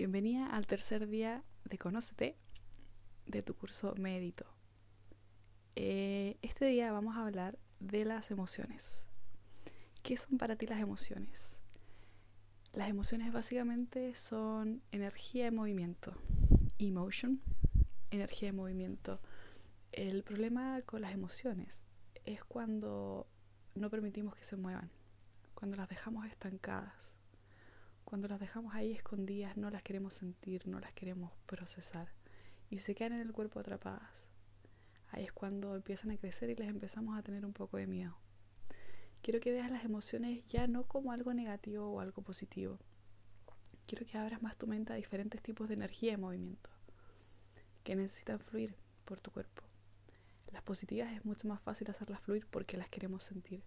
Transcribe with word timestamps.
Bienvenida 0.00 0.46
al 0.46 0.66
tercer 0.66 1.08
día 1.08 1.44
de 1.64 1.76
Conócete 1.76 2.38
de 3.26 3.42
tu 3.42 3.54
curso 3.54 3.94
Medito. 3.98 4.46
Eh, 5.76 6.38
este 6.40 6.64
día 6.64 6.90
vamos 6.90 7.18
a 7.18 7.26
hablar 7.26 7.58
de 7.80 8.06
las 8.06 8.30
emociones. 8.30 9.06
¿Qué 10.02 10.16
son 10.16 10.38
para 10.38 10.56
ti 10.56 10.66
las 10.66 10.80
emociones? 10.80 11.60
Las 12.72 12.88
emociones 12.88 13.30
básicamente 13.30 14.14
son 14.14 14.82
energía 14.90 15.48
en 15.48 15.56
movimiento. 15.56 16.14
Emotion, 16.78 17.42
energía 18.10 18.48
en 18.48 18.56
movimiento. 18.56 19.20
El 19.92 20.22
problema 20.22 20.80
con 20.86 21.02
las 21.02 21.12
emociones 21.12 21.84
es 22.24 22.42
cuando 22.42 23.28
no 23.74 23.90
permitimos 23.90 24.34
que 24.34 24.44
se 24.44 24.56
muevan, 24.56 24.90
cuando 25.54 25.76
las 25.76 25.90
dejamos 25.90 26.24
estancadas 26.24 27.19
cuando 28.10 28.26
las 28.26 28.40
dejamos 28.40 28.74
ahí 28.74 28.90
escondidas, 28.90 29.56
no 29.56 29.70
las 29.70 29.84
queremos 29.84 30.14
sentir, 30.14 30.66
no 30.66 30.80
las 30.80 30.92
queremos 30.92 31.30
procesar 31.46 32.08
y 32.68 32.78
se 32.78 32.96
quedan 32.96 33.12
en 33.12 33.20
el 33.20 33.32
cuerpo 33.32 33.60
atrapadas. 33.60 34.28
Ahí 35.12 35.22
es 35.22 35.32
cuando 35.32 35.76
empiezan 35.76 36.10
a 36.10 36.16
crecer 36.16 36.50
y 36.50 36.56
les 36.56 36.68
empezamos 36.68 37.16
a 37.16 37.22
tener 37.22 37.46
un 37.46 37.52
poco 37.52 37.76
de 37.76 37.86
miedo. 37.86 38.18
Quiero 39.22 39.38
que 39.38 39.52
veas 39.52 39.70
las 39.70 39.84
emociones 39.84 40.44
ya 40.46 40.66
no 40.66 40.88
como 40.88 41.12
algo 41.12 41.32
negativo 41.34 41.88
o 41.88 42.00
algo 42.00 42.20
positivo. 42.22 42.80
Quiero 43.86 44.04
que 44.04 44.18
abras 44.18 44.42
más 44.42 44.56
tu 44.56 44.66
mente 44.66 44.92
a 44.92 44.96
diferentes 44.96 45.40
tipos 45.40 45.68
de 45.68 45.74
energía 45.74 46.14
y 46.14 46.16
movimiento 46.16 46.68
que 47.84 47.94
necesitan 47.94 48.40
fluir 48.40 48.74
por 49.04 49.20
tu 49.20 49.30
cuerpo. 49.30 49.62
Las 50.50 50.64
positivas 50.64 51.12
es 51.12 51.24
mucho 51.24 51.46
más 51.46 51.60
fácil 51.60 51.88
hacerlas 51.88 52.20
fluir 52.22 52.44
porque 52.50 52.76
las 52.76 52.88
queremos 52.88 53.22
sentir. 53.22 53.62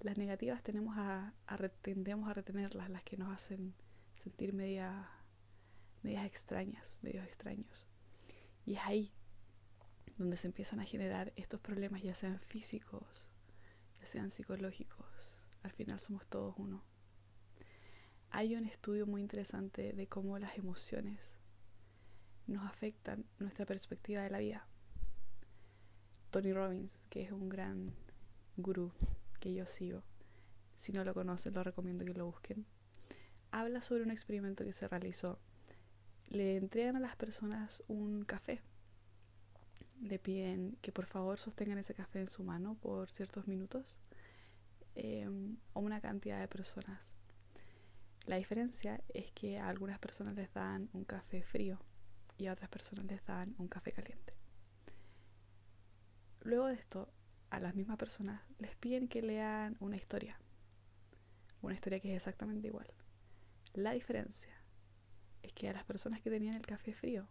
Las 0.00 0.16
negativas 0.16 0.62
tenemos 0.62 0.96
a, 0.96 1.34
tendemos 1.82 2.28
a 2.28 2.34
retenerlas, 2.34 2.88
las 2.88 3.02
que 3.02 3.16
nos 3.16 3.32
hacen 3.32 3.74
sentir 4.14 4.52
media, 4.52 5.10
medias 6.02 6.24
extrañas, 6.24 6.98
medios 7.02 7.26
extraños. 7.26 7.86
Y 8.64 8.74
es 8.74 8.80
ahí 8.84 9.12
donde 10.16 10.36
se 10.36 10.46
empiezan 10.46 10.78
a 10.78 10.84
generar 10.84 11.32
estos 11.36 11.60
problemas, 11.60 12.02
ya 12.02 12.14
sean 12.14 12.38
físicos, 12.38 13.28
ya 13.98 14.06
sean 14.06 14.30
psicológicos. 14.30 15.38
Al 15.62 15.72
final 15.72 15.98
somos 15.98 16.26
todos 16.28 16.54
uno. 16.58 16.84
Hay 18.30 18.54
un 18.54 18.66
estudio 18.66 19.06
muy 19.06 19.20
interesante 19.20 19.92
de 19.92 20.06
cómo 20.06 20.38
las 20.38 20.56
emociones 20.58 21.34
nos 22.46 22.64
afectan 22.66 23.24
nuestra 23.38 23.66
perspectiva 23.66 24.22
de 24.22 24.30
la 24.30 24.38
vida. 24.38 24.68
Tony 26.30 26.52
Robbins, 26.52 27.02
que 27.10 27.22
es 27.22 27.32
un 27.32 27.48
gran 27.48 27.86
gurú 28.56 28.92
que 29.38 29.54
yo 29.54 29.66
sigo, 29.66 30.02
si 30.76 30.92
no 30.92 31.04
lo 31.04 31.14
conocen, 31.14 31.54
lo 31.54 31.64
recomiendo 31.64 32.04
que 32.04 32.14
lo 32.14 32.26
busquen, 32.26 32.66
habla 33.50 33.82
sobre 33.82 34.04
un 34.04 34.10
experimento 34.10 34.64
que 34.64 34.72
se 34.72 34.88
realizó. 34.88 35.38
Le 36.28 36.56
entregan 36.56 36.96
a 36.96 37.00
las 37.00 37.16
personas 37.16 37.82
un 37.88 38.24
café. 38.24 38.60
Le 40.00 40.18
piden 40.18 40.76
que 40.80 40.92
por 40.92 41.06
favor 41.06 41.38
sostengan 41.38 41.78
ese 41.78 41.94
café 41.94 42.20
en 42.20 42.28
su 42.28 42.44
mano 42.44 42.76
por 42.76 43.10
ciertos 43.10 43.48
minutos 43.48 43.98
em, 44.94 45.56
o 45.72 45.80
una 45.80 46.00
cantidad 46.00 46.38
de 46.38 46.48
personas. 46.48 47.14
La 48.26 48.36
diferencia 48.36 49.00
es 49.08 49.32
que 49.32 49.58
a 49.58 49.68
algunas 49.68 49.98
personas 49.98 50.34
les 50.34 50.52
dan 50.52 50.90
un 50.92 51.04
café 51.04 51.42
frío 51.42 51.80
y 52.36 52.46
a 52.46 52.52
otras 52.52 52.68
personas 52.70 53.06
les 53.06 53.24
dan 53.24 53.54
un 53.58 53.68
café 53.68 53.90
caliente. 53.90 54.34
Luego 56.42 56.66
de 56.66 56.74
esto, 56.74 57.08
a 57.50 57.60
las 57.60 57.74
mismas 57.74 57.98
personas 57.98 58.42
les 58.58 58.76
piden 58.76 59.08
que 59.08 59.22
lean 59.22 59.76
una 59.80 59.96
historia. 59.96 60.38
Una 61.62 61.74
historia 61.74 62.00
que 62.00 62.10
es 62.10 62.16
exactamente 62.16 62.68
igual. 62.68 62.86
La 63.74 63.92
diferencia 63.92 64.52
es 65.42 65.52
que 65.52 65.68
a 65.68 65.72
las 65.72 65.84
personas 65.84 66.20
que 66.20 66.30
tenían 66.30 66.54
el 66.54 66.66
café 66.66 66.92
frío 66.92 67.28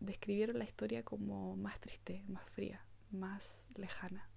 describieron 0.00 0.58
la 0.58 0.64
historia 0.64 1.04
como 1.04 1.56
más 1.56 1.78
triste, 1.80 2.24
más 2.26 2.48
fría, 2.50 2.84
más 3.10 3.68
lejana. 3.74 4.28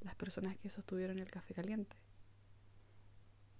Las 0.00 0.16
personas 0.16 0.56
que 0.58 0.70
sostuvieron 0.70 1.18
el 1.18 1.30
café 1.30 1.54
caliente 1.54 1.96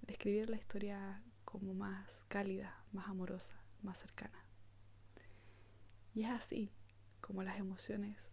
describieron 0.02 0.50
la 0.50 0.56
historia 0.56 1.22
como 1.44 1.74
más 1.74 2.24
cálida, 2.28 2.84
más 2.92 3.08
amorosa, 3.08 3.54
más 3.82 3.98
cercana. 3.98 4.44
Y 6.14 6.24
es 6.24 6.30
así 6.30 6.72
como 7.20 7.42
las 7.42 7.58
emociones 7.58 8.31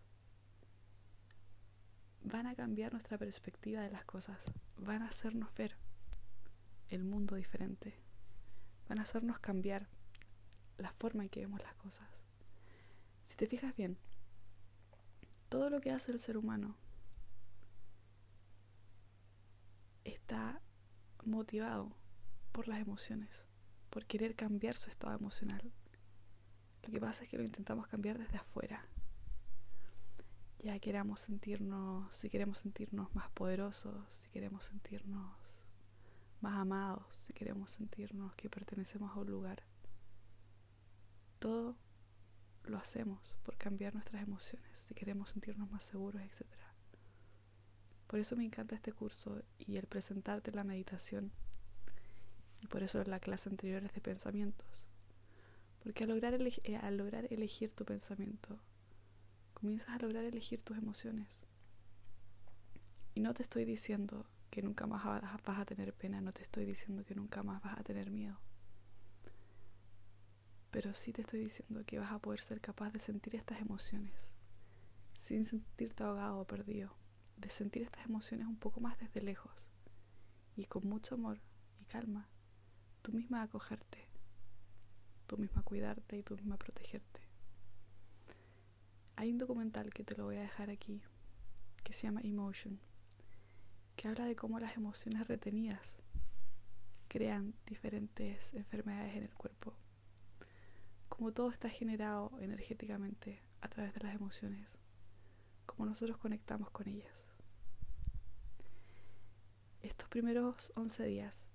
van 2.24 2.48
a 2.48 2.56
cambiar 2.56 2.92
nuestra 2.92 3.18
perspectiva 3.18 3.82
de 3.82 3.92
las 3.92 4.06
cosas, 4.06 4.52
van 4.78 5.02
a 5.02 5.08
hacernos 5.08 5.54
ver 5.56 5.78
el 6.90 7.04
mundo 7.04 7.36
diferente, 7.36 7.96
van 8.88 9.00
a 9.00 9.04
hacernos 9.04 9.40
cambiar 9.40 9.88
la 10.78 10.92
forma 10.94 11.24
en 11.24 11.30
que 11.30 11.42
vemos 11.42 11.62
las 11.62 11.76
cosas. 11.76 12.08
Si 13.24 13.36
te 13.36 13.48
fijas 13.48 13.76
bien, 13.76 13.98
todo 15.50 15.70
lo 15.70 15.82
que 15.82 15.92
hace 15.92 16.12
el 16.12 16.20
ser 16.20 16.38
humano 16.38 16.76
está 20.04 20.62
motivado 21.24 21.96
por 22.52 22.68
las 22.68 22.80
emociones, 22.80 23.46
por 23.90 24.06
querer 24.06 24.36
cambiar 24.36 24.78
su 24.78 24.90
estado 24.90 25.16
emocional. 25.16 25.72
Lo 26.84 26.92
que 26.92 27.00
pasa 27.00 27.24
es 27.24 27.30
que 27.30 27.38
lo 27.38 27.44
intentamos 27.44 27.88
cambiar 27.88 28.18
desde 28.18 28.38
afuera, 28.38 28.86
ya 30.60 30.78
queramos 30.80 31.22
sentirnos, 31.22 32.14
si 32.16 32.30
queremos 32.30 32.60
sentirnos 32.60 33.14
más 33.16 33.30
poderosos, 33.32 34.06
si 34.10 34.30
queremos 34.30 34.66
sentirnos 34.66 35.34
más 36.42 36.58
amados, 36.58 37.06
si 37.18 37.34
queremos 37.34 37.72
sentirnos 37.72 38.36
que 38.36 38.50
pertenecemos 38.50 39.16
a 39.16 39.20
un 39.20 39.30
lugar. 39.30 39.64
Todo 41.40 41.78
lo 42.64 42.78
hacemos 42.78 43.36
por 43.44 43.58
cambiar 43.58 43.94
nuestras 43.94 44.22
emociones, 44.22 44.80
si 44.80 44.94
queremos 44.94 45.32
sentirnos 45.32 45.70
más 45.72 45.84
seguros, 45.84 46.22
etc. 46.22 46.46
Por 48.08 48.20
eso 48.20 48.36
me 48.36 48.44
encanta 48.44 48.76
este 48.76 48.92
curso 48.92 49.42
y 49.58 49.78
el 49.78 49.88
presentarte 49.88 50.52
la 50.52 50.64
meditación. 50.64 51.32
Y 52.62 52.68
por 52.68 52.84
eso 52.84 53.02
la 53.06 53.20
clase 53.20 53.50
anterior 53.50 53.84
es 53.84 53.94
de 53.94 54.02
pensamientos. 54.02 54.84
Porque 55.82 56.04
al 56.04 56.10
lograr, 56.10 56.34
eh, 56.42 56.76
al 56.76 56.98
lograr 56.98 57.32
elegir 57.32 57.72
tu 57.74 57.86
pensamiento, 57.86 58.60
comienzas 59.60 59.90
a 59.90 60.00
lograr 60.00 60.24
elegir 60.24 60.62
tus 60.62 60.78
emociones. 60.78 61.42
Y 63.14 63.22
no 63.22 63.34
te 63.34 63.44
estoy 63.44 63.66
diciendo 63.66 64.26
que 64.50 64.62
nunca 64.62 64.88
más 64.88 65.04
vas 65.04 65.60
a 65.60 65.66
tener 65.66 65.94
pena, 65.94 66.22
no 66.22 66.32
te 66.32 66.42
estoy 66.42 66.66
diciendo 66.66 67.04
que 67.04 67.16
nunca 67.16 67.44
más 67.44 67.62
vas 67.62 67.78
a 67.78 67.84
tener 67.84 68.10
miedo. 68.10 68.40
Pero 70.72 70.94
sí 70.94 71.12
te 71.12 71.22
estoy 71.22 71.40
diciendo 71.42 71.84
que 71.86 72.00
vas 72.00 72.12
a 72.12 72.20
poder 72.20 72.42
ser 72.42 72.62
capaz 72.62 72.92
de 72.92 73.00
sentir 73.00 73.36
estas 73.36 73.60
emociones 73.60 74.14
sin 75.20 75.46
sentirte 75.46 76.04
ahogado 76.04 76.40
o 76.40 76.48
perdido, 76.48 76.96
de 77.38 77.50
sentir 77.50 77.84
estas 77.84 78.06
emociones 78.06 78.48
un 78.48 78.58
poco 78.58 78.80
más 78.80 78.98
desde 78.98 79.22
lejos 79.22 79.70
y 80.56 80.66
con 80.66 80.88
mucho 80.88 81.16
amor 81.16 81.40
y 81.80 81.86
calma, 81.86 82.28
tú 83.02 83.12
misma 83.12 83.44
acogerte, 83.44 84.10
tú 85.28 85.38
misma 85.38 85.62
cuidarte 85.62 86.18
y 86.18 86.24
tú 86.24 86.36
misma 86.36 86.58
protegerte. 86.58 87.29
Hay 89.20 89.32
un 89.32 89.38
documental 89.38 89.94
que 89.94 90.06
te 90.06 90.16
lo 90.16 90.24
voy 90.24 90.38
a 90.38 90.44
dejar 90.44 90.70
aquí, 90.70 91.02
que 91.84 91.92
se 91.92 92.04
llama 92.04 92.22
Emotion, 92.24 92.80
que 93.98 94.08
habla 94.08 94.24
de 94.24 94.38
cómo 94.38 94.62
las 94.62 94.78
emociones 94.78 95.28
retenidas 95.28 95.98
crean 97.10 97.54
diferentes 97.66 98.54
enfermedades 98.54 99.18
en 99.18 99.24
el 99.24 99.34
cuerpo. 99.34 99.74
Cómo 101.10 101.34
todo 101.34 101.52
está 101.52 101.68
generado 101.68 102.32
energéticamente 102.40 103.44
a 103.60 103.68
través 103.68 103.94
de 103.94 104.06
las 104.06 104.16
emociones, 104.16 104.80
cómo 105.66 105.86
nosotros 105.86 106.16
conectamos 106.16 106.70
con 106.70 106.88
ellas. 106.88 107.28
Estos 109.82 110.08
primeros 110.08 110.72
11 110.78 111.04
días 111.04 111.46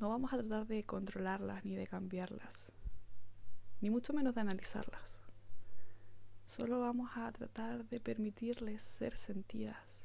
no 0.00 0.08
vamos 0.08 0.32
a 0.32 0.38
tratar 0.38 0.66
de 0.66 0.82
controlarlas 0.82 1.64
ni 1.64 1.76
de 1.76 1.86
cambiarlas, 1.86 2.72
ni 3.80 3.90
mucho 3.90 4.12
menos 4.12 4.34
de 4.34 4.40
analizarlas. 4.40 5.21
Solo 6.52 6.80
vamos 6.80 7.10
a 7.16 7.32
tratar 7.32 7.86
de 7.86 7.98
permitirles 7.98 8.82
ser 8.82 9.16
sentidas 9.16 10.04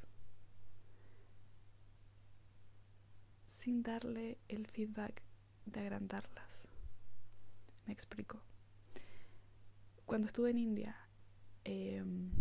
sin 3.48 3.84
darle 3.84 4.40
el 4.48 4.66
feedback 4.66 5.24
de 5.66 5.82
agrandarlas. 5.82 6.70
Me 7.86 7.92
explico. 7.92 8.42
Cuando 10.06 10.28
estuve 10.28 10.52
en 10.52 10.60
India, 10.60 10.96
em, 11.66 12.32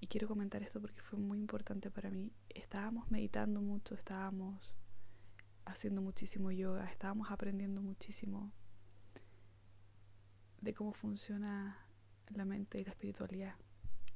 y 0.00 0.06
quiero 0.06 0.26
comentar 0.26 0.62
esto 0.62 0.80
porque 0.80 1.02
fue 1.02 1.18
muy 1.18 1.38
importante 1.38 1.90
para 1.90 2.10
mí, 2.10 2.32
estábamos 2.48 3.10
meditando 3.10 3.60
mucho, 3.60 3.94
estábamos 3.94 4.74
haciendo 5.66 6.00
muchísimo 6.00 6.50
yoga, 6.50 6.90
estábamos 6.90 7.30
aprendiendo 7.30 7.82
muchísimo 7.82 8.54
de 10.62 10.72
cómo 10.72 10.94
funciona 10.94 11.89
la 12.34 12.44
mente 12.44 12.80
y 12.80 12.84
la 12.84 12.90
espiritualidad 12.90 13.54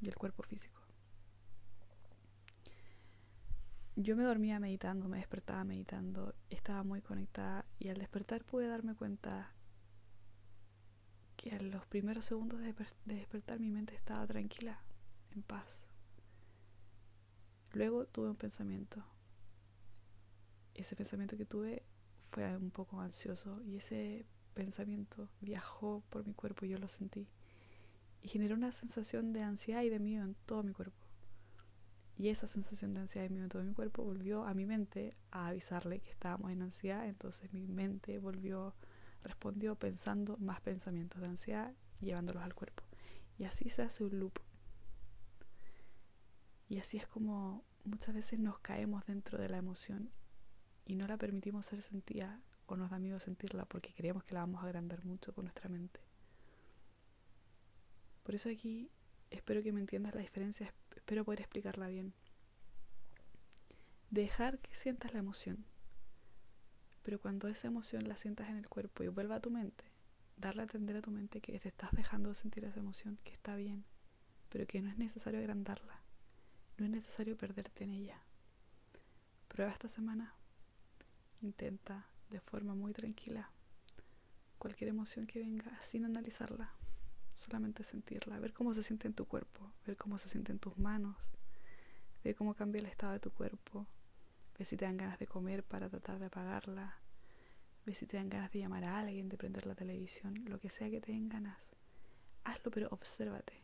y 0.01 0.09
el 0.09 0.17
cuerpo 0.17 0.43
físico. 0.43 0.81
Yo 3.97 4.17
me 4.17 4.25
dormía 4.25 4.59
meditando, 4.59 5.09
me 5.09 5.19
despertaba 5.19 5.63
meditando, 5.65 6.35
estaba 6.51 6.83
muy 6.83 7.01
conectada 7.01 7.65
y 7.79 7.89
al 7.91 7.99
despertar 7.99 8.45
pude 8.45 8.67
darme 8.67 8.95
cuenta 8.97 9.53
que 11.37 11.51
en 11.51 11.71
los 11.71 11.87
primeros 11.87 12.25
segundos 12.25 12.61
de, 12.61 12.75
de 13.05 13.15
despertar 13.15 13.61
mi 13.61 13.71
mente 13.71 13.95
estaba 13.95 14.27
tranquila, 14.27 14.81
en 15.31 15.43
paz. 15.43 15.87
Luego 17.73 18.07
tuve 18.07 18.31
un 18.31 18.37
pensamiento. 18.37 19.05
Ese 20.75 20.97
pensamiento 20.97 21.37
que 21.37 21.45
tuve 21.45 21.85
fue 22.33 22.57
un 22.57 22.73
poco 22.73 23.01
ansioso 23.01 23.63
y 23.63 23.77
ese 23.77 24.27
pensamiento 24.55 25.29
viajó 25.41 26.03
por 26.11 26.27
mi 26.27 26.35
cuerpo 26.35 26.65
y 26.65 26.71
yo 26.71 26.79
lo 26.79 26.89
sentí. 26.89 27.29
Y 28.25 28.29
generó 28.29 28.57
una 28.57 28.73
sensación 28.73 29.35
de 29.35 29.43
ansiedad 29.43 29.83
y 29.83 29.91
de 29.91 30.01
miedo 30.01 30.25
en 30.25 30.35
todo 30.47 30.63
mi 30.63 30.73
cuerpo. 30.73 31.05
Y 32.17 32.31
esa 32.31 32.49
sensación 32.49 32.95
de 32.95 33.01
ansiedad 33.01 33.27
y 33.27 33.31
miedo 33.31 33.45
en 33.45 33.51
todo 33.51 33.63
mi 33.63 33.75
cuerpo 33.75 34.03
volvió 34.03 34.45
a 34.45 34.55
mi 34.55 34.65
mente 34.65 35.15
a 35.31 35.49
avisarle 35.49 36.01
que 36.01 36.11
estábamos 36.11 36.51
en 36.51 36.63
ansiedad. 36.63 37.07
Entonces 37.07 37.53
mi 37.53 37.67
mente 37.67 38.19
volvió, 38.19 38.75
respondió 39.23 39.75
pensando 39.75 40.39
más 40.39 40.63
pensamientos 40.63 41.21
de 41.21 41.29
ansiedad, 41.29 41.75
llevándolos 42.01 42.43
al 42.43 42.55
cuerpo. 42.55 42.83
Y 43.39 43.45
así 43.45 43.69
se 43.69 43.83
hace 43.83 44.05
un 44.05 44.19
loop. 44.19 44.41
Y 46.67 46.79
así 46.79 46.97
es 46.97 47.07
como 47.07 47.63
muchas 47.85 48.15
veces 48.15 48.39
nos 48.41 48.59
caemos 48.61 49.05
dentro 49.05 49.39
de 49.39 49.51
la 49.51 49.59
emoción 49.59 50.11
y 50.87 50.95
no 50.97 51.07
la 51.07 51.19
permitimos 51.19 51.67
ser 51.67 51.83
sentida 51.83 52.41
o 52.65 52.77
nos 52.77 52.91
da 52.91 52.99
miedo 52.99 53.21
sentirla 53.21 53.67
porque 53.67 53.93
creemos 53.93 54.25
que 54.25 54.33
la 54.33 54.41
vamos 54.41 54.63
a 54.63 54.67
agrandar 54.67 55.05
mucho 55.05 55.35
con 55.35 55.45
nuestra 55.45 55.69
mente. 55.69 56.01
Por 58.25 58.35
eso 58.35 58.49
aquí 58.49 58.91
espero 59.31 59.63
que 59.63 59.73
me 59.73 59.81
entiendas 59.81 60.15
la 60.15 60.23
diferencia, 60.23 60.75
espero 60.97 61.25
poder 61.25 61.41
explicarla 61.41 61.87
bien. 61.87 62.13
Dejar 64.11 64.59
que 64.59 64.75
sientas 64.75 65.13
la 65.13 65.21
emoción, 65.21 65.65
pero 67.03 67.21
cuando 67.21 67.49
esa 67.49 67.69
emoción 67.69 68.09
la 68.09 68.17
sientas 68.17 68.49
en 68.49 68.57
el 68.57 68.69
cuerpo 68.69 69.05
y 69.05 69.09
vuelva 69.09 69.37
a 69.37 69.41
tu 69.41 69.51
mente, 69.51 69.85
darle 70.37 70.63
a 70.63 70.65
entender 70.65 70.97
a 70.97 71.03
tu 71.03 71.11
mente 71.11 71.41
que 71.41 71.59
te 71.59 71.69
estás 71.69 71.93
dejando 71.93 72.31
de 72.31 72.35
sentir 72.35 72.65
esa 72.65 72.81
emoción, 72.81 73.19
que 73.25 73.33
está 73.33 73.57
bien, 73.57 73.85
pero 74.49 74.67
que 74.67 74.81
no 74.81 74.89
es 74.89 74.97
necesario 74.97 75.39
agrandarla, 75.41 76.01
no 76.79 76.87
es 76.87 76.91
necesario 76.91 77.37
perderte 77.37 77.85
en 77.85 77.91
ella. 77.91 78.23
Prueba 79.49 79.73
esta 79.73 79.89
semana, 79.89 80.35
intenta 81.43 82.09
de 82.31 82.41
forma 82.41 82.75
muy 82.75 82.93
tranquila 82.93 83.51
cualquier 84.59 84.89
emoción 84.89 85.27
que 85.27 85.41
venga 85.41 85.77
sin 85.83 86.07
analizarla, 86.07 86.73
solamente 87.35 87.85
sentirla, 87.85 88.39
ver 88.39 88.53
cómo 88.53 88.75
se 88.75 88.83
siente 88.83 89.07
en 89.07 89.15
tu 89.15 89.27
cuerpo, 89.27 89.73
ver 89.87 89.97
cómo 89.97 90.19
se 90.19 90.29
siente 90.29 90.53
en 90.53 90.59
tus 90.59 90.79
manos, 90.79 91.17
ver 92.23 92.35
cómo 92.35 92.55
cambia 92.55 92.81
el 92.81 92.87
estado 92.87 93.13
de 93.13 93.21
tu 93.21 93.31
cuerpo, 93.31 93.87
ver 94.57 94.67
si 94.67 94.77
te 94.77 94.85
dan 94.85 94.97
ganas 94.97 95.19
de 95.19 95.27
comer 95.27 95.65
para 95.65 95.89
tratar 95.89 96.19
de 96.19 96.27
apagarla, 96.27 96.99
ver 97.85 97.95
si 97.95 98.07
te 98.07 98.17
dan 98.17 98.31
ganas 98.31 98.51
de 98.53 98.61
llamar 98.61 98.85
a 98.85 98.99
alguien, 98.99 99.29
de 99.29 99.37
prender 99.37 99.67
la 99.67 99.75
televisión, 99.75 100.45
lo 100.49 100.59
que 100.61 100.71
sea 100.71 100.91
que 100.91 101.01
te 101.01 101.13
den 101.13 101.29
ganas. 101.29 101.75
Hazlo, 102.45 102.71
pero 102.71 102.89
obsérvate. 102.91 103.55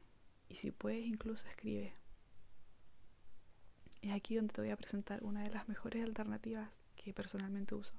Y 0.48 0.56
si 0.56 0.70
puedes, 0.72 1.06
incluso 1.06 1.46
escribe. 1.46 1.94
Es 4.02 4.12
aquí 4.12 4.36
donde 4.36 4.52
te 4.52 4.60
voy 4.60 4.70
a 4.70 4.76
presentar 4.76 5.22
una 5.22 5.42
de 5.42 5.50
las 5.50 5.68
mejores 5.68 6.02
alternativas 6.02 6.70
que 6.96 7.12
personalmente 7.12 7.74
uso 7.74 7.94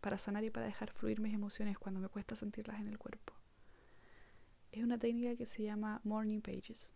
para 0.00 0.18
sanar 0.18 0.44
y 0.44 0.50
para 0.50 0.66
dejar 0.66 0.92
fluir 0.92 1.20
mis 1.20 1.34
emociones 1.34 1.78
cuando 1.78 1.98
me 1.98 2.08
cuesta 2.08 2.36
sentirlas 2.36 2.80
en 2.80 2.86
el 2.86 2.96
cuerpo. 2.96 3.35
Es 4.76 4.82
una 4.82 4.98
técnica 4.98 5.34
que 5.36 5.46
se 5.46 5.62
llama 5.62 6.02
Morning 6.04 6.42
Pages. 6.42 6.92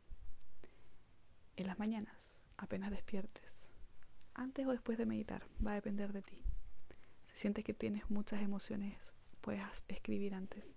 En 1.56 1.66
las 1.66 1.78
mañanas, 1.78 2.38
apenas 2.58 2.90
despiertes, 2.90 3.70
antes 4.34 4.66
o 4.66 4.72
después 4.72 4.98
de 4.98 5.06
meditar, 5.06 5.46
va 5.66 5.70
a 5.70 5.76
depender 5.76 6.12
de 6.12 6.20
ti. 6.20 6.44
Si 7.28 7.38
sientes 7.38 7.64
que 7.64 7.72
tienes 7.72 8.10
muchas 8.10 8.42
emociones, 8.42 9.14
puedes 9.40 9.64
escribir 9.88 10.34
antes 10.34 10.74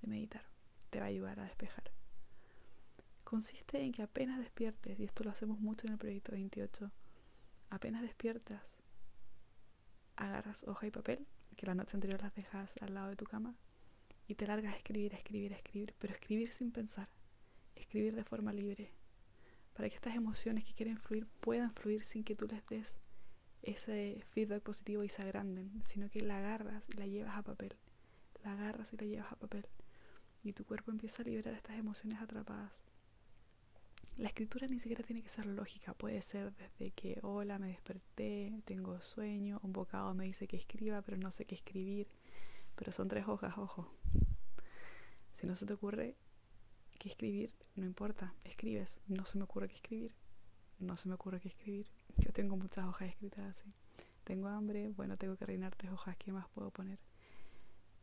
de 0.00 0.08
meditar. 0.08 0.44
Te 0.90 0.98
va 0.98 1.04
a 1.04 1.10
ayudar 1.10 1.38
a 1.38 1.44
despejar. 1.44 1.92
Consiste 3.22 3.80
en 3.80 3.92
que 3.92 4.02
apenas 4.02 4.40
despiertes, 4.40 4.98
y 4.98 5.04
esto 5.04 5.22
lo 5.22 5.30
hacemos 5.30 5.60
mucho 5.60 5.86
en 5.86 5.92
el 5.92 5.98
proyecto 6.00 6.32
28, 6.32 6.90
apenas 7.70 8.02
despiertas, 8.02 8.78
agarras 10.16 10.64
hoja 10.66 10.88
y 10.88 10.90
papel 10.90 11.24
que 11.56 11.66
la 11.66 11.76
noche 11.76 11.96
anterior 11.96 12.20
las 12.20 12.34
dejas 12.34 12.74
al 12.80 12.94
lado 12.94 13.10
de 13.10 13.16
tu 13.16 13.26
cama 13.26 13.54
y 14.28 14.34
te 14.34 14.46
largas 14.46 14.74
a 14.74 14.76
escribir, 14.76 15.14
a 15.14 15.18
escribir, 15.18 15.52
a 15.52 15.56
escribir, 15.56 15.94
pero 15.98 16.12
escribir 16.12 16.52
sin 16.52 16.72
pensar, 16.72 17.08
escribir 17.74 18.14
de 18.14 18.24
forma 18.24 18.52
libre, 18.52 18.90
para 19.74 19.88
que 19.88 19.96
estas 19.96 20.14
emociones 20.14 20.64
que 20.64 20.74
quieren 20.74 20.98
fluir 20.98 21.26
puedan 21.40 21.72
fluir 21.74 22.04
sin 22.04 22.24
que 22.24 22.36
tú 22.36 22.46
les 22.46 22.64
des 22.66 22.96
ese 23.62 24.24
feedback 24.30 24.62
positivo 24.62 25.04
y 25.04 25.08
se 25.08 25.22
agranden, 25.22 25.82
sino 25.82 26.10
que 26.10 26.20
la 26.20 26.38
agarras 26.38 26.88
y 26.88 26.94
la 26.94 27.06
llevas 27.06 27.36
a 27.36 27.42
papel, 27.42 27.76
la 28.42 28.52
agarras 28.52 28.92
y 28.92 28.96
la 28.96 29.06
llevas 29.06 29.32
a 29.32 29.36
papel, 29.36 29.66
y 30.42 30.52
tu 30.52 30.64
cuerpo 30.64 30.90
empieza 30.90 31.22
a 31.22 31.24
liberar 31.24 31.54
estas 31.54 31.78
emociones 31.78 32.20
atrapadas. 32.20 32.72
La 34.16 34.28
escritura 34.28 34.66
ni 34.66 34.78
siquiera 34.78 35.04
tiene 35.04 35.22
que 35.22 35.28
ser 35.28 35.46
lógica, 35.46 35.94
puede 35.94 36.20
ser 36.22 36.52
desde 36.54 36.90
que, 36.90 37.18
hola, 37.22 37.58
me 37.58 37.68
desperté, 37.68 38.60
tengo 38.64 39.00
sueño, 39.00 39.58
un 39.62 39.72
bocado 39.72 40.12
me 40.12 40.24
dice 40.24 40.46
que 40.46 40.56
escriba, 40.56 41.00
pero 41.02 41.16
no 41.16 41.30
sé 41.30 41.46
qué 41.46 41.54
escribir, 41.54 42.08
pero 42.74 42.92
son 42.92 43.08
tres 43.08 43.26
hojas, 43.28 43.56
ojo. 43.58 43.92
Si 45.32 45.46
no 45.46 45.56
se 45.56 45.66
te 45.66 45.72
ocurre 45.72 46.16
qué 46.98 47.08
escribir, 47.08 47.54
no 47.74 47.84
importa, 47.84 48.34
escribes, 48.44 49.00
no 49.08 49.26
se 49.26 49.38
me 49.38 49.44
ocurre 49.44 49.68
qué 49.68 49.74
escribir, 49.74 50.14
no 50.78 50.96
se 50.96 51.08
me 51.08 51.14
ocurre 51.14 51.40
qué 51.40 51.48
escribir. 51.48 51.90
Yo 52.18 52.32
tengo 52.32 52.56
muchas 52.56 52.86
hojas 52.86 53.08
escritas 53.08 53.40
así. 53.40 53.72
Tengo 54.24 54.48
hambre, 54.48 54.90
bueno, 54.90 55.16
tengo 55.16 55.36
que 55.36 55.46
reinar 55.46 55.74
tres 55.74 55.92
hojas, 55.92 56.16
¿qué 56.16 56.32
más 56.32 56.48
puedo 56.50 56.70
poner? 56.70 56.98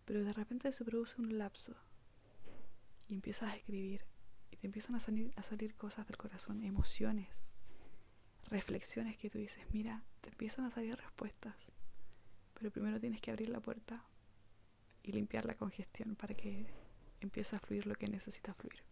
Pero 0.06 0.24
de 0.24 0.34
repente 0.34 0.72
se 0.72 0.84
produce 0.84 1.22
un 1.22 1.38
lapso 1.38 1.76
y 3.08 3.14
empiezas 3.14 3.54
a 3.54 3.56
escribir 3.56 4.06
y 4.52 4.58
te 4.58 4.68
empiezan 4.68 4.96
a 4.96 5.00
salir, 5.00 5.32
a 5.38 5.44
salir 5.44 5.76
cosas 5.76 6.08
del 6.08 6.18
corazón, 6.18 6.64
emociones, 6.64 7.30
reflexiones 8.50 9.18
que 9.18 9.30
tú 9.30 9.38
dices, 9.38 9.64
mira, 9.72 10.04
te 10.22 10.30
empiezan 10.30 10.66
a 10.66 10.72
salir 10.72 10.96
respuestas, 10.96 11.72
pero 12.54 12.72
primero 12.72 13.00
tienes 13.00 13.22
que 13.22 13.32
abrir 13.32 13.50
la 13.50 13.62
puerta 13.62 14.04
y 15.10 15.12
limpiar 15.12 15.46
la 15.46 15.56
congestión 15.56 16.16
para 16.16 16.36
que 16.36 16.68
empiece 17.20 17.56
a 17.56 17.60
fluir 17.60 17.88
lo 17.88 17.96
que 17.96 18.08
necesita 18.08 18.54
fluir. 18.54 18.84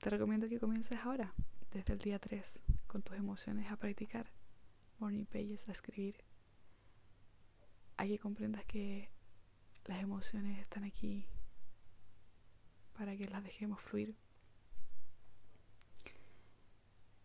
Te 0.00 0.10
recomiendo 0.10 0.48
que 0.48 0.60
comiences 0.60 0.98
ahora, 1.02 1.34
desde 1.72 1.92
el 1.92 1.98
día 1.98 2.20
3, 2.20 2.62
con 2.86 3.02
tus 3.02 3.16
emociones 3.16 3.70
a 3.70 3.76
practicar 3.76 4.30
morning 5.00 5.24
pages, 5.24 5.68
a 5.68 5.72
escribir, 5.72 6.16
a 7.96 8.06
que 8.06 8.18
comprendas 8.18 8.64
que 8.64 9.10
las 9.86 10.00
emociones 10.00 10.58
están 10.60 10.84
aquí 10.84 11.26
para 12.96 13.16
que 13.16 13.24
las 13.24 13.42
dejemos 13.42 13.80
fluir. 13.80 14.14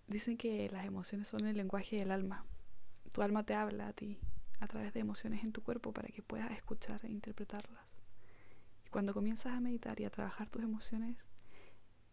Dicen 0.08 0.38
que 0.38 0.68
las 0.70 0.86
emociones 0.86 1.28
son 1.28 1.46
el 1.46 1.58
lenguaje 1.58 1.98
del 1.98 2.12
alma. 2.12 2.46
Tu 3.12 3.22
alma 3.22 3.44
te 3.44 3.54
habla 3.54 3.88
a 3.88 3.94
ti 3.94 4.20
a 4.64 4.68
través 4.68 4.94
de 4.94 5.02
emociones 5.02 5.44
en 5.44 5.52
tu 5.52 5.62
cuerpo 5.62 5.92
para 5.92 6.08
que 6.08 6.24
puedas 6.24 6.52
escuchar 6.52 7.04
e 7.04 7.10
interpretarlas. 7.10 7.84
Y 8.86 8.90
cuando 8.90 9.14
comienzas 9.14 9.54
a 9.54 9.60
meditar 9.60 10.00
y 10.00 10.06
a 10.06 10.10
trabajar 10.10 10.50
tus 10.50 10.64
emociones, 10.64 11.18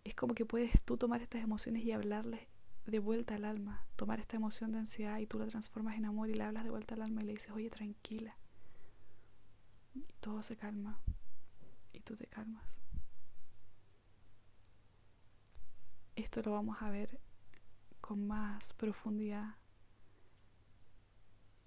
es 0.04 0.14
como 0.14 0.35
que 0.35 0.45
puedes 0.45 0.80
tú 0.83 0.97
tomar 0.97 1.23
estas 1.23 1.42
emociones 1.42 1.85
y 1.85 1.92
hablarles 1.92 2.40
de 2.87 2.99
vuelta 2.99 3.37
al 3.37 3.45
alma, 3.45 3.87
tomar 3.97 4.19
esta 4.19 4.37
emoción 4.37 4.73
de 4.73 4.78
ansiedad 4.78 5.19
y 5.19 5.26
tú 5.26 5.38
la 5.38 5.47
transformas 5.47 5.97
en 5.97 6.07
amor 6.07 6.28
y 6.28 6.35
le 6.35 6.42
hablas 6.42 6.64
de 6.64 6.71
vuelta 6.71 6.95
al 6.95 7.02
alma 7.02 7.23
y 7.23 7.26
le 7.26 7.33
dices, 7.33 7.50
oye, 7.52 7.71
tranquila. 7.71 8.37
Todo 10.21 10.42
se 10.42 10.57
calma 10.57 11.00
y 11.92 12.00
tú 12.00 12.16
te 12.16 12.26
calmas. 12.26 12.64
Esto 16.16 16.42
lo 16.42 16.52
vamos 16.52 16.83
a 16.83 16.90
ver 16.90 17.21
con 18.00 18.26
más 18.26 18.73
profundidad 18.73 19.60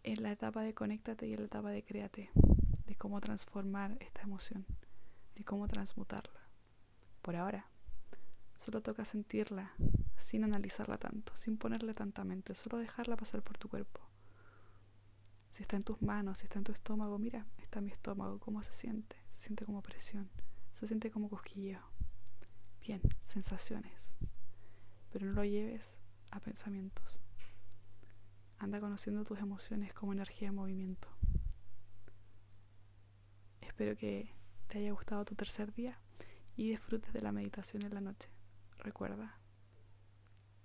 en 0.04 0.24
la 0.24 0.32
etapa 0.32 0.62
de 0.62 0.74
conéctate 0.74 1.28
y 1.28 1.34
en 1.34 1.40
la 1.40 1.46
etapa 1.46 1.70
de 1.72 1.84
créate, 1.84 2.30
de 2.86 2.96
cómo 2.96 3.20
transformar 3.22 3.98
esta 4.00 4.22
emoción, 4.22 4.66
de 5.36 5.44
cómo 5.44 5.68
transmutarla. 5.68 6.40
Por 7.22 7.36
ahora, 7.36 7.68
solo 8.56 8.82
toca 8.82 9.06
sentirla 9.06 9.74
sin 10.18 10.44
analizarla 10.44 10.98
tanto, 10.98 11.36
sin 11.36 11.58
ponerle 11.58 11.94
tanta 11.94 12.24
mente, 12.24 12.56
solo 12.56 12.78
dejarla 12.78 13.18
pasar 13.18 13.42
por 13.42 13.58
tu 13.58 13.70
cuerpo. 13.70 14.02
Si 15.50 15.62
está 15.62 15.76
en 15.76 15.84
tus 15.84 16.02
manos, 16.02 16.40
si 16.40 16.46
está 16.46 16.58
en 16.58 16.64
tu 16.64 16.72
estómago, 16.72 17.18
mira, 17.20 17.46
está 17.62 17.80
en 17.80 17.86
mi 17.86 17.92
estómago, 17.92 18.40
cómo 18.40 18.64
se 18.64 18.74
siente. 18.74 19.16
Se 19.28 19.40
siente 19.40 19.66
como 19.66 19.82
presión, 19.82 20.30
se 20.74 20.88
siente 20.88 21.12
como 21.12 21.30
cosquilleo. 21.30 21.82
Bien, 22.82 23.02
sensaciones 23.22 24.16
pero 25.14 25.28
no 25.28 25.34
lo 25.34 25.46
lleves 25.46 25.96
a 26.32 26.40
pensamientos. 26.40 27.20
Anda 28.64 28.80
conociendo 28.80 29.26
tus 29.26 29.40
emociones 29.40 29.94
como 29.94 30.14
energía 30.14 30.48
de 30.48 30.54
movimiento. 30.54 31.10
Espero 33.60 33.98
que 33.98 34.34
te 34.70 34.78
haya 34.78 34.94
gustado 34.94 35.26
tu 35.26 35.36
tercer 35.36 35.74
día 35.74 36.00
y 36.56 36.70
disfrutes 36.70 37.12
de 37.12 37.20
la 37.20 37.34
meditación 37.34 37.84
en 37.84 37.94
la 37.94 38.00
noche. 38.00 38.30
Recuerda 38.78 39.38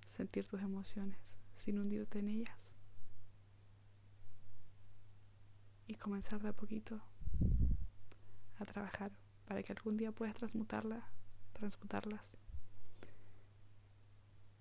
sentir 0.06 0.46
tus 0.46 0.62
emociones 0.62 1.38
sin 1.56 1.80
hundirte 1.80 2.20
en 2.20 2.28
ellas 2.28 2.72
y 5.88 5.96
comenzar 5.96 6.40
de 6.40 6.50
a 6.50 6.52
poquito 6.52 7.02
a 8.60 8.64
trabajar 8.64 9.10
para 9.44 9.64
que 9.64 9.72
algún 9.72 9.96
día 9.96 10.12
puedas 10.12 10.36
transmutarla, 10.36 11.10
transmutarlas. 11.52 12.38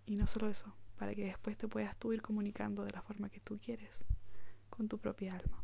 Y 0.08 0.16
no 0.16 0.26
solo 0.26 0.50
eso, 0.50 0.74
para 0.98 1.14
que 1.16 1.26
después 1.26 1.58
te 1.58 1.68
puedas 1.68 1.96
tú 1.98 2.14
ir 2.14 2.22
comunicando 2.22 2.84
de 2.84 2.92
la 2.92 3.02
forma 3.02 3.30
que 3.30 3.40
tú 3.40 3.60
quieres 3.64 4.04
con 4.70 4.88
tu 4.88 4.98
propia 4.98 5.36
alma. 5.36 5.64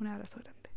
Un 0.00 0.06
abrazo 0.06 0.40
grande. 0.40 0.71